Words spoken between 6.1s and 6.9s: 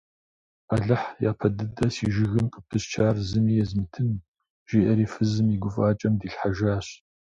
дилъхьэжащ.